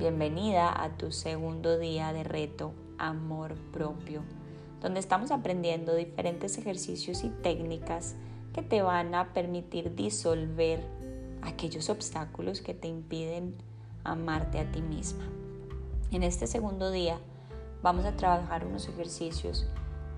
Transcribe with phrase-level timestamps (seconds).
[0.00, 4.22] Bienvenida a tu segundo día de reto Amor propio,
[4.80, 8.14] donde estamos aprendiendo diferentes ejercicios y técnicas
[8.54, 10.82] que te van a permitir disolver
[11.42, 13.54] aquellos obstáculos que te impiden
[14.02, 15.28] amarte a ti misma.
[16.10, 17.18] En este segundo día
[17.82, 19.66] vamos a trabajar unos ejercicios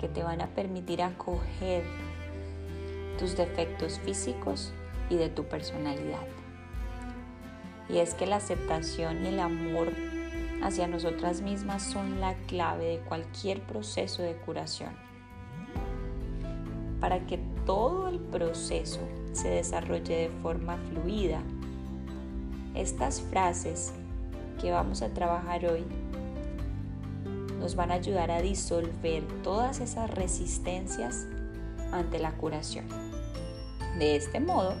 [0.00, 1.84] que te van a permitir acoger
[3.18, 4.72] tus defectos físicos
[5.10, 6.45] y de tu personalidad.
[7.88, 9.92] Y es que la aceptación y el amor
[10.62, 14.90] hacia nosotras mismas son la clave de cualquier proceso de curación.
[17.00, 19.00] Para que todo el proceso
[19.32, 21.42] se desarrolle de forma fluida,
[22.74, 23.92] estas frases
[24.60, 25.84] que vamos a trabajar hoy
[27.60, 31.26] nos van a ayudar a disolver todas esas resistencias
[31.92, 32.86] ante la curación.
[33.98, 34.74] De este modo,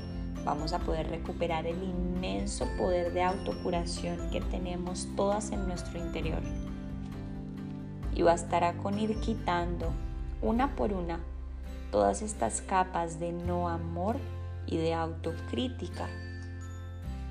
[0.46, 6.40] vamos a poder recuperar el inmenso poder de autocuración que tenemos todas en nuestro interior.
[8.14, 9.92] Y bastará con ir quitando
[10.40, 11.18] una por una
[11.90, 14.16] todas estas capas de no amor
[14.66, 16.08] y de autocrítica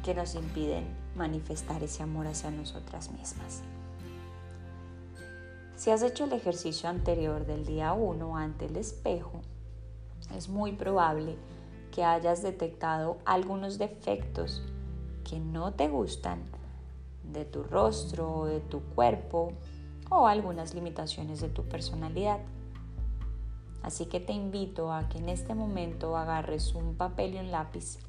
[0.04, 0.86] que nos impiden
[1.16, 3.62] manifestar ese amor hacia nosotras mismas.
[5.78, 9.42] Si has hecho el ejercicio anterior del día 1 ante el espejo,
[10.36, 11.65] es muy probable que
[12.04, 14.64] hayas detectado algunos defectos
[15.24, 16.44] que no te gustan
[17.24, 19.54] de tu rostro, de tu cuerpo
[20.10, 22.40] o algunas limitaciones de tu personalidad.
[23.82, 28.00] Así que te invito a que en este momento agarres un papel y un lápiz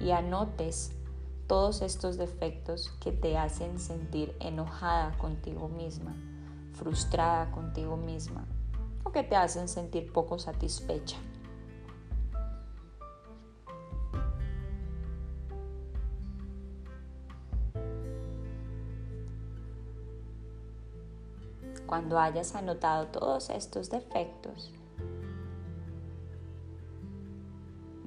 [0.00, 0.92] y anotes
[1.46, 6.14] todos estos defectos que te hacen sentir enojada contigo misma
[6.74, 8.44] frustrada contigo misma
[9.04, 11.16] o que te hacen sentir poco satisfecha.
[21.86, 24.72] Cuando hayas anotado todos estos defectos,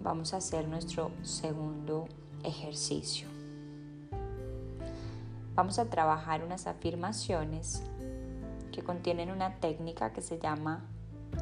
[0.02, 2.08] vamos a hacer nuestro segundo
[2.44, 3.28] ejercicio.
[5.54, 7.84] Vamos a trabajar unas afirmaciones
[8.72, 10.86] que contienen una técnica que se llama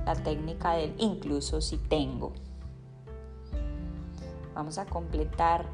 [0.05, 2.33] la técnica del incluso si tengo.
[4.53, 5.65] Vamos a completar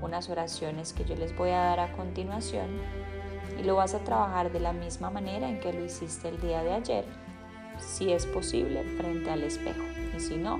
[0.00, 2.68] unas oraciones que yo les voy a dar a continuación
[3.58, 6.62] y lo vas a trabajar de la misma manera en que lo hiciste el día
[6.62, 7.04] de ayer,
[7.78, 9.82] si es posible, frente al espejo.
[10.16, 10.58] Y si no,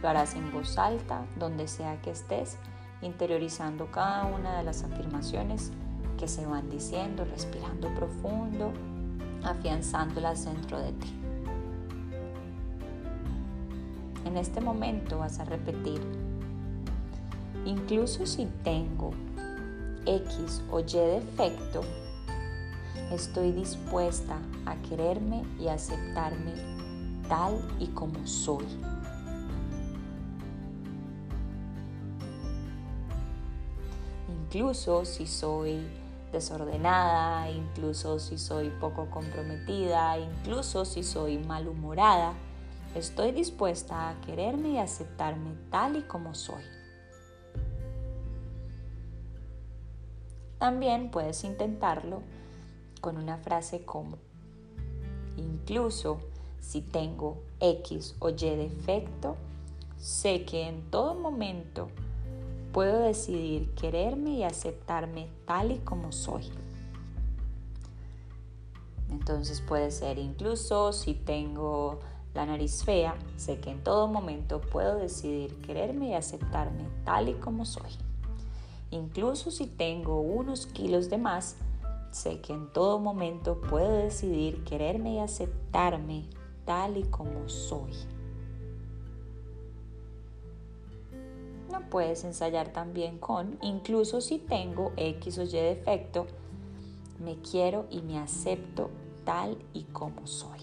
[0.00, 2.58] lo harás en voz alta, donde sea que estés,
[3.02, 5.72] interiorizando cada una de las afirmaciones
[6.18, 8.72] que se van diciendo, respirando profundo
[9.44, 11.12] afianzándolas dentro de ti.
[14.24, 16.00] En este momento vas a repetir,
[17.66, 19.10] incluso si tengo
[20.06, 21.82] X o Y defecto,
[23.14, 26.54] estoy dispuesta a quererme y aceptarme
[27.28, 28.66] tal y como soy.
[34.28, 35.86] Incluso si soy
[36.32, 42.32] desordenada, incluso si soy poco comprometida, incluso si soy malhumorada,
[42.94, 46.62] estoy dispuesta a quererme y aceptarme tal y como soy.
[50.58, 52.22] También puedes intentarlo
[53.02, 54.16] con una frase como,
[55.36, 56.20] incluso
[56.60, 59.36] si tengo X o Y defecto,
[59.98, 61.88] sé que en todo momento
[62.72, 66.50] puedo decidir quererme y aceptarme tal y como soy.
[69.10, 71.98] Entonces puede ser incluso si tengo
[72.34, 77.34] la nariz fea, sé que en todo momento puedo decidir quererme y aceptarme tal y
[77.34, 77.90] como soy.
[78.90, 81.56] Incluso si tengo unos kilos de más,
[82.12, 86.26] sé que en todo momento puedo decidir quererme y aceptarme
[86.64, 87.92] tal y como soy.
[91.92, 96.26] puedes ensayar también con, incluso si tengo X o Y defecto,
[97.22, 98.88] me quiero y me acepto
[99.24, 100.60] tal y como soy.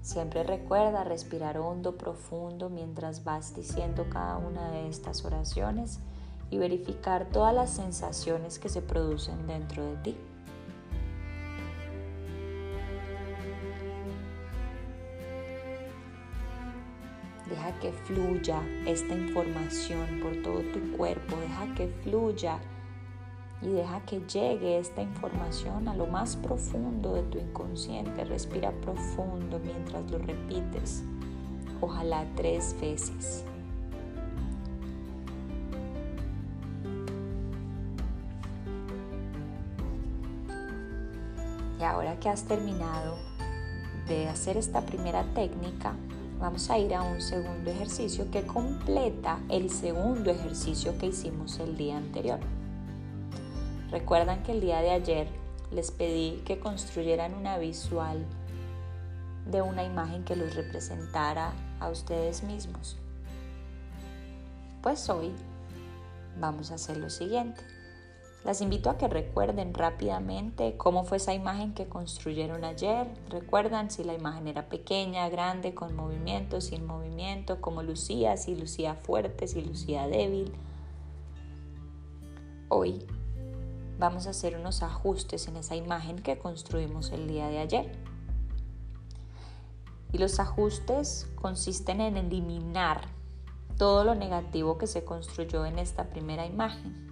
[0.00, 6.00] Siempre recuerda respirar hondo, profundo mientras vas diciendo cada una de estas oraciones
[6.52, 10.16] y verificar todas las sensaciones que se producen dentro de ti.
[17.48, 21.36] Deja que fluya esta información por todo tu cuerpo.
[21.36, 22.58] Deja que fluya
[23.62, 28.26] y deja que llegue esta información a lo más profundo de tu inconsciente.
[28.26, 31.02] Respira profundo mientras lo repites.
[31.80, 33.46] Ojalá tres veces.
[41.84, 43.18] Ahora que has terminado
[44.06, 45.94] de hacer esta primera técnica,
[46.38, 51.76] vamos a ir a un segundo ejercicio que completa el segundo ejercicio que hicimos el
[51.76, 52.38] día anterior.
[53.90, 55.28] Recuerdan que el día de ayer
[55.72, 58.24] les pedí que construyeran una visual
[59.50, 62.96] de una imagen que los representara a ustedes mismos.
[64.82, 65.32] Pues hoy
[66.38, 67.60] vamos a hacer lo siguiente.
[68.44, 73.06] Las invito a que recuerden rápidamente cómo fue esa imagen que construyeron ayer.
[73.30, 78.96] Recuerdan si la imagen era pequeña, grande, con movimiento, sin movimiento, cómo lucía, si lucía
[78.96, 80.52] fuerte, si lucía débil.
[82.68, 83.06] Hoy
[84.00, 87.96] vamos a hacer unos ajustes en esa imagen que construimos el día de ayer.
[90.10, 93.02] Y los ajustes consisten en eliminar
[93.78, 97.11] todo lo negativo que se construyó en esta primera imagen.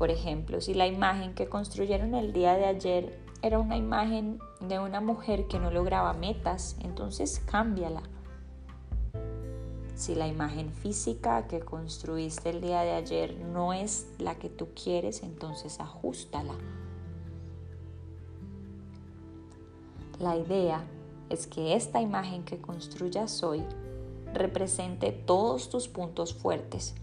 [0.00, 4.78] Por ejemplo, si la imagen que construyeron el día de ayer era una imagen de
[4.78, 8.00] una mujer que no lograba metas, entonces cámbiala.
[9.94, 14.68] Si la imagen física que construiste el día de ayer no es la que tú
[14.74, 16.54] quieres, entonces ajustala.
[20.18, 20.82] La idea
[21.28, 23.62] es que esta imagen que construyas hoy
[24.32, 26.94] represente todos tus puntos fuertes,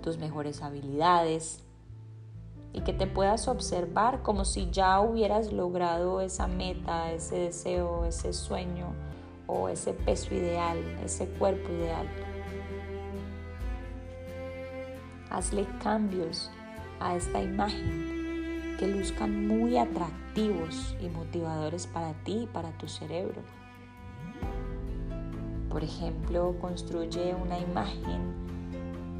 [0.00, 1.64] tus mejores habilidades,
[2.72, 8.32] y que te puedas observar como si ya hubieras logrado esa meta, ese deseo, ese
[8.32, 8.94] sueño
[9.46, 12.06] o ese peso ideal, ese cuerpo ideal.
[15.30, 16.50] Hazle cambios
[17.00, 23.42] a esta imagen que luzcan muy atractivos y motivadores para ti y para tu cerebro.
[25.68, 28.47] Por ejemplo, construye una imagen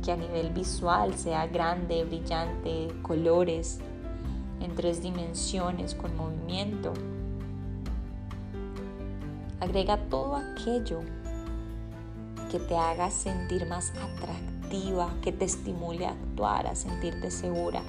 [0.05, 3.81] que a nivel visual sea grande, brillante, colores,
[4.61, 6.93] en tres dimensiones, con movimiento.
[9.61, 11.01] Agrega todo aquello
[12.51, 17.83] que te haga sentir más atractiva, que te estimule a actuar, a sentirte segura.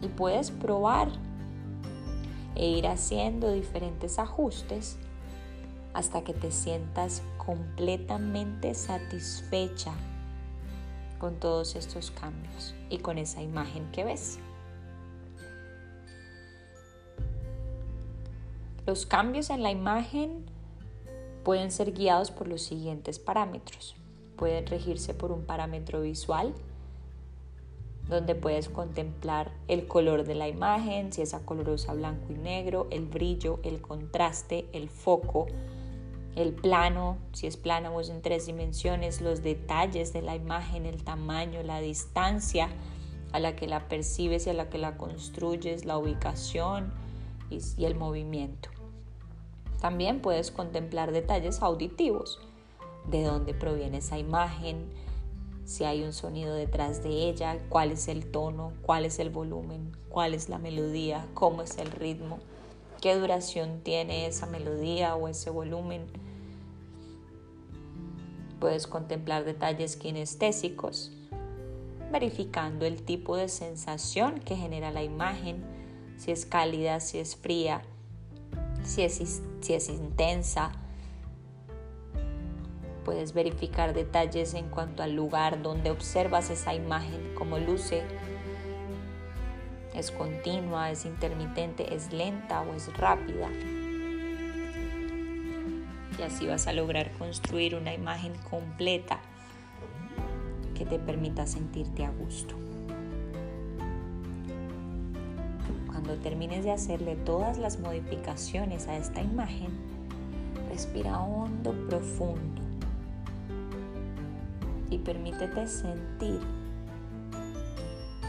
[0.00, 1.08] Y puedes probar
[2.54, 4.98] e ir haciendo diferentes ajustes
[5.94, 9.92] hasta que te sientas completamente satisfecha
[11.18, 14.38] con todos estos cambios y con esa imagen que ves.
[18.86, 20.44] Los cambios en la imagen
[21.44, 23.94] pueden ser guiados por los siguientes parámetros.
[24.36, 26.52] Pueden regirse por un parámetro visual,
[28.08, 33.06] donde puedes contemplar el color de la imagen, si es colorosa blanco y negro, el
[33.06, 35.46] brillo, el contraste, el foco,
[36.36, 41.04] el plano, si es plano es en tres dimensiones, los detalles de la imagen, el
[41.04, 42.68] tamaño, la distancia
[43.32, 46.92] a la que la percibes y a la que la construyes, la ubicación
[47.50, 48.70] y, y el movimiento.
[49.80, 52.40] También puedes contemplar detalles auditivos,
[53.10, 54.86] de dónde proviene esa imagen,
[55.64, 59.96] si hay un sonido detrás de ella, cuál es el tono, cuál es el volumen,
[60.08, 62.38] cuál es la melodía, cómo es el ritmo,
[63.02, 66.06] qué duración tiene esa melodía o ese volumen
[68.62, 71.10] Puedes contemplar detalles kinestésicos,
[72.12, 75.64] verificando el tipo de sensación que genera la imagen,
[76.16, 77.82] si es cálida, si es fría,
[78.84, 80.70] si es, si es intensa.
[83.04, 88.04] Puedes verificar detalles en cuanto al lugar donde observas esa imagen, cómo luce,
[89.94, 93.48] es continua, es intermitente, es lenta o es rápida
[96.18, 99.18] y así vas a lograr construir una imagen completa
[100.74, 102.54] que te permita sentirte a gusto.
[105.86, 109.70] Cuando termines de hacerle todas las modificaciones a esta imagen,
[110.70, 112.62] respira hondo, profundo
[114.90, 116.40] y permítete sentir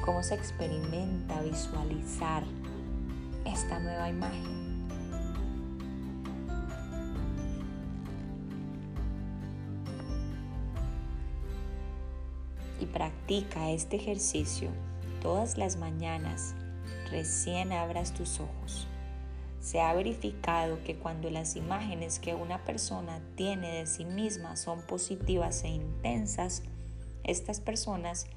[0.03, 2.43] cómo se experimenta visualizar
[3.45, 4.63] esta nueva imagen.
[12.79, 14.69] y practica este ejercicio
[15.21, 16.53] todas las mañanas
[17.09, 18.87] recién abras tus ojos.
[19.61, 24.81] Se ha verificado que cuando las imágenes que una persona tiene de sí misma son
[24.81, 26.63] positivas e intensas,
[27.23, 28.27] estas personas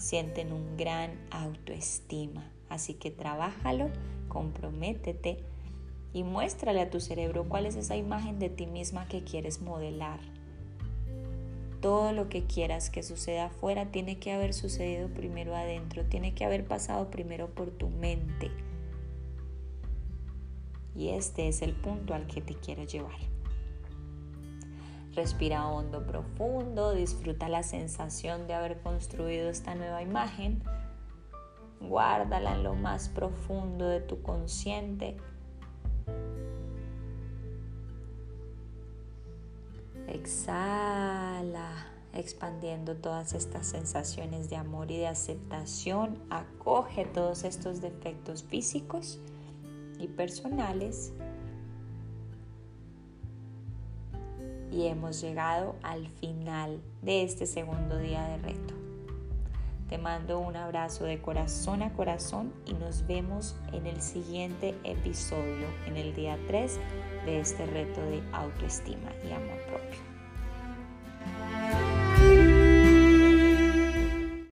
[0.00, 2.50] sienten un gran autoestima.
[2.70, 3.90] Así que trabájalo,
[4.28, 5.44] comprométete
[6.12, 10.18] y muéstrale a tu cerebro cuál es esa imagen de ti misma que quieres modelar.
[11.80, 16.44] todo lo que quieras que suceda afuera tiene que haber sucedido primero adentro, tiene que
[16.44, 18.50] haber pasado primero por tu mente.
[20.94, 23.29] Y este es el punto al que te quiero llevar.
[25.14, 30.62] Respira hondo, profundo, disfruta la sensación de haber construido esta nueva imagen.
[31.80, 35.16] Guárdala en lo más profundo de tu consciente.
[40.06, 46.18] Exhala, expandiendo todas estas sensaciones de amor y de aceptación.
[46.30, 49.18] Acoge todos estos defectos físicos
[49.98, 51.12] y personales
[54.70, 58.74] y hemos llegado al final de este segundo día de reto.
[59.88, 65.66] Te mando un abrazo de corazón a corazón y nos vemos en el siguiente episodio,
[65.86, 66.78] en el día 3
[67.26, 70.09] de este reto de autoestima y amor propio.